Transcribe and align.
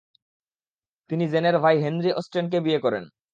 তিনি 1.09 1.25
জেনের 1.27 1.55
ভাই 1.59 1.75
হেনরি 1.83 2.11
অস্টেনকে 2.11 2.57
বিয়ে 2.59 2.79
করেন। 2.79 3.03